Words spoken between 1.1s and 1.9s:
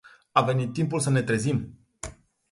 trezim.